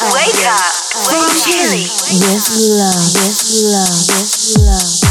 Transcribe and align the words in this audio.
Wake 0.00 0.46
up. 0.46 0.74
Wake 1.10 1.18
up. 1.18 1.48
With 1.50 2.46
love, 2.78 3.02
with 3.14 3.26
love, 3.26 3.26
with 3.26 3.62
love, 3.66 4.06
with 4.14 5.02
love. 5.02 5.07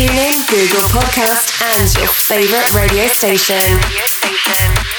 TuneIn, 0.00 0.48
Google 0.48 0.88
Podcast, 0.88 1.60
and 1.76 1.94
your 1.98 2.08
favorite 2.08 2.74
radio 2.74 3.06
station. 3.08 4.89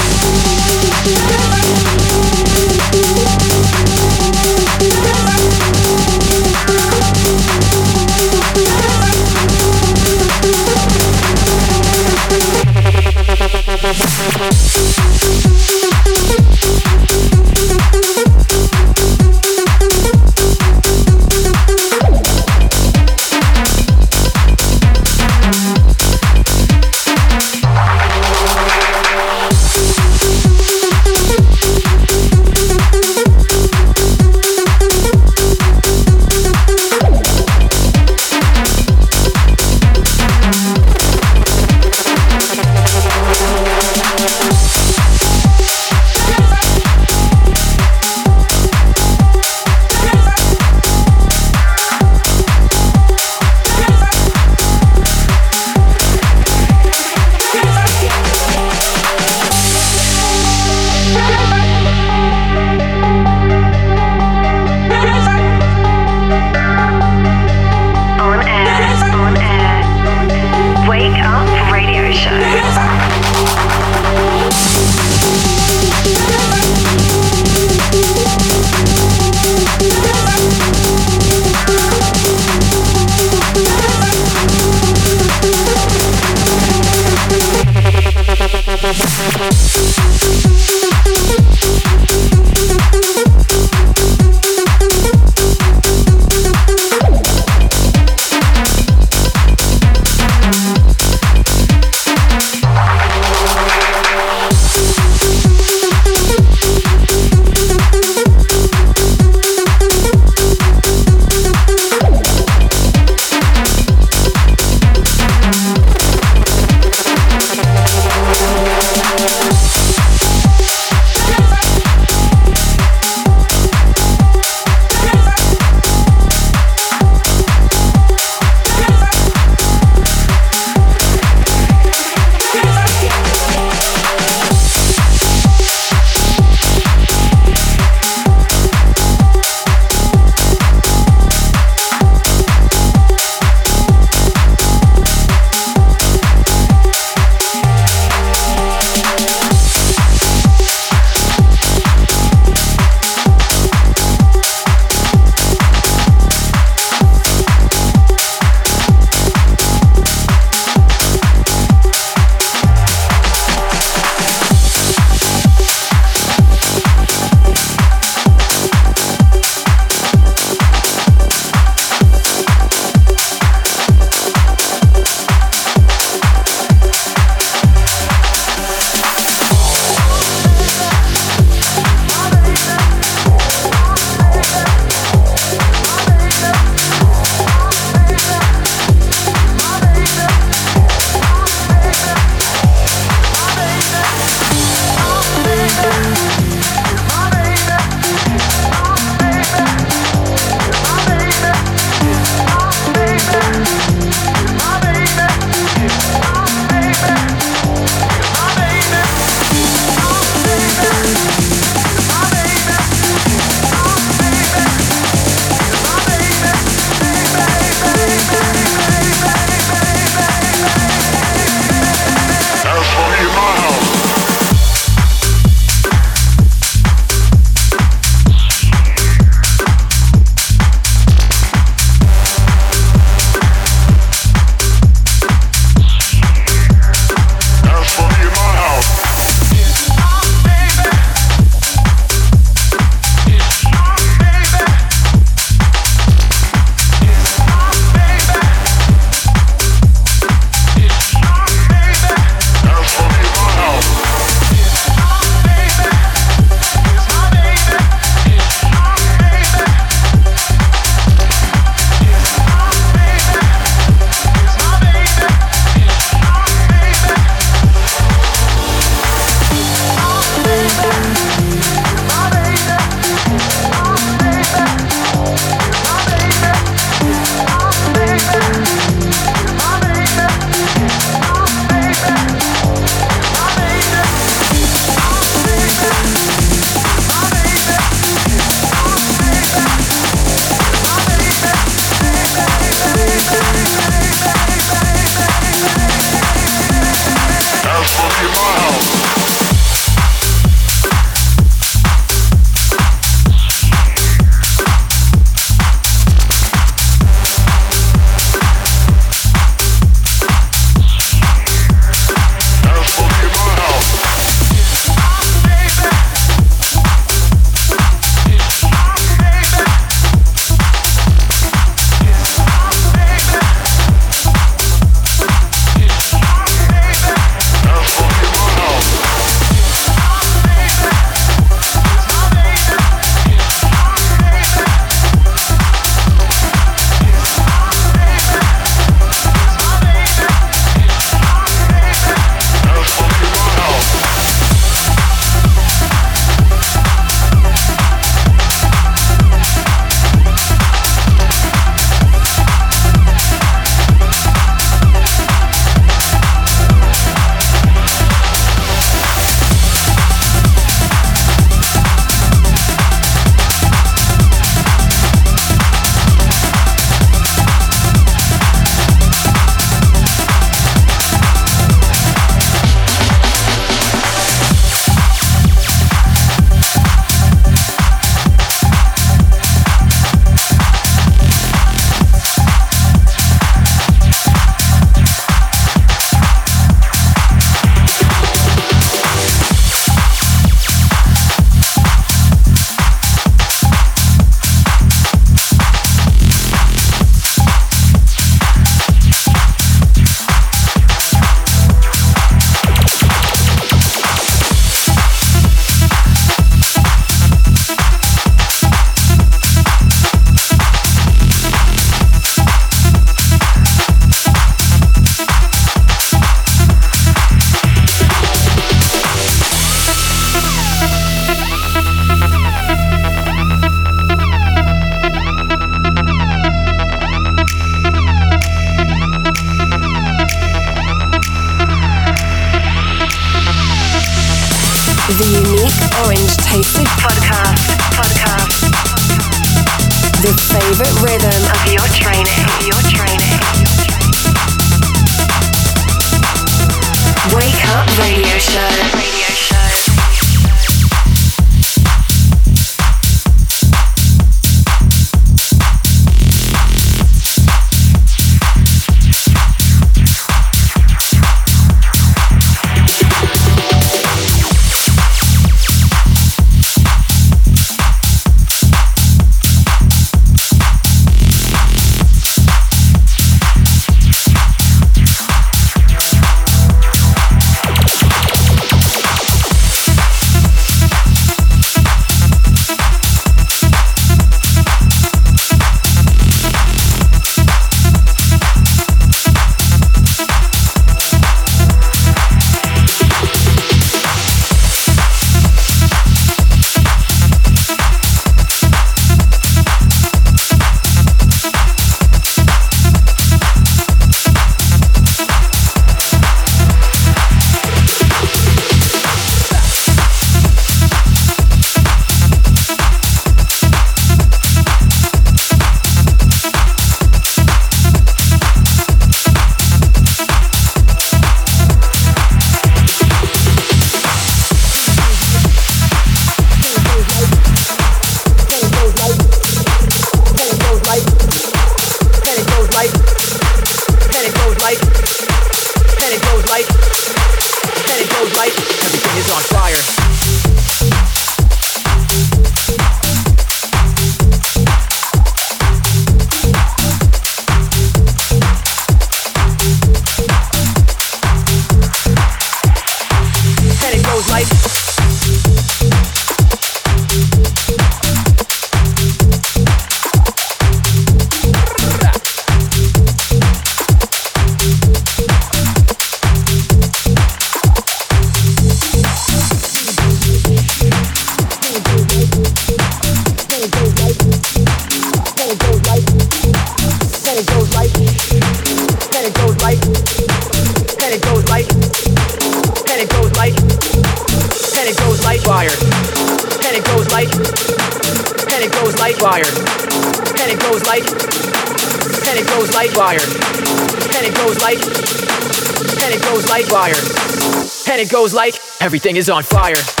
And 597.89 597.99
it 597.99 598.09
goes 598.09 598.33
like 598.33 598.55
everything 598.79 599.17
is 599.17 599.29
on 599.29 599.43
fire. 599.43 600.00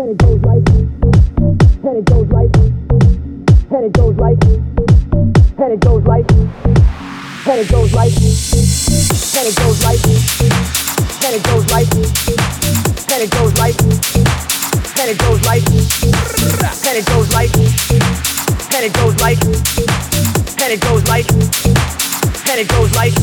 and 0.00 0.10
it 0.12 0.18
goes 0.18 0.40
like, 0.40 0.66
and 0.70 1.96
it 1.98 2.04
goes 2.06 2.26
like, 2.32 2.56
and 2.56 3.84
it 3.84 3.92
goes 3.92 4.16
like, 4.16 4.42
and 5.60 5.72
it 5.72 5.80
goes 5.80 6.02
like, 6.06 6.30
and 6.32 7.60
it 7.60 7.68
goes 7.68 7.92
like, 7.92 8.14
and 9.36 9.46
it 9.46 9.56
goes 9.56 9.82
like, 9.82 9.84
and 9.84 9.84
it 9.84 9.84
goes 9.84 9.84
like, 9.84 10.06
and 11.20 11.34
it 11.34 11.42
goes 11.44 11.70
like, 11.70 11.92
and 13.12 13.20
it 13.20 13.30
goes 13.30 13.52
like, 13.60 13.76
and 14.96 15.10
it 15.10 15.18
goes 17.04 17.32
like, 17.32 17.44
and 18.22 18.62
it 18.72 18.88
goes 18.94 19.18
like, 19.18 19.38
and 20.60 20.70
it 20.70 20.80
goes 20.80 21.04
like, 21.08 21.26
and 22.48 22.58
it 22.58 22.68
goes 22.68 22.96
like, 22.96 23.14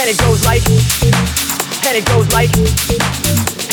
and 0.00 0.08
it 0.08 0.18
goes 0.18 0.44
like, 0.44 0.62
and 1.84 1.96
it 1.96 2.04
goes 2.06 2.32
like, 2.32 2.52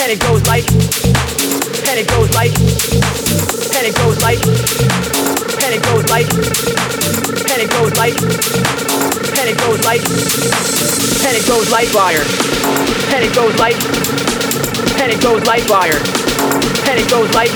and 0.02 0.12
it 0.12 0.20
goes 0.20 0.44
like 0.48 1.79
and 1.90 1.98
it 1.98 2.08
goes 2.08 2.30
like, 2.36 2.54
and 2.54 3.86
it 3.88 3.96
goes 3.98 4.22
like, 4.22 4.38
and 4.46 5.74
it 5.74 5.82
goes 5.82 6.06
like, 6.10 6.30
and 7.50 7.62
it 7.66 7.70
goes 7.72 7.94
like, 7.98 8.14
and 8.14 9.50
it 9.50 9.58
goes 9.58 9.82
like, 9.84 10.02
and 11.26 11.34
it 11.34 11.46
goes 11.50 11.72
like 11.72 11.88
fire, 11.90 12.22
and 13.10 13.26
it 13.26 13.34
goes 13.34 13.58
like, 13.58 13.76
and 15.02 15.12
it 15.12 15.20
goes 15.20 15.44
like 15.48 15.64
fire, 15.66 15.98
and 16.90 17.00
it 17.00 17.10
goes 17.10 17.34
like, 17.34 17.50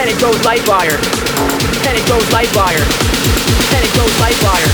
and 0.00 0.08
it 0.08 0.18
goes 0.18 0.42
like 0.44 0.62
fire, 0.64 0.96
and 0.96 1.98
it 1.98 2.08
goes 2.08 2.32
like 2.32 2.48
fire, 2.48 2.80
and 3.76 3.84
it 3.84 3.92
goes 3.92 4.20
like 4.20 4.36
fire, 4.40 4.68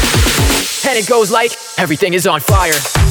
and 0.88 0.96
it 0.96 1.08
goes 1.08 1.30
like 1.32 1.58
everything 1.76 2.14
is 2.14 2.26
on 2.28 2.40
fire. 2.40 3.07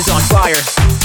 is 0.00 0.08
on 0.08 0.20
fire. 0.20 0.99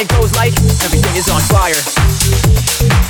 It 0.00 0.08
goes 0.08 0.34
like 0.34 0.54
everything 0.82 1.14
is 1.16 1.28
on 1.28 1.40
fire. 1.42 3.09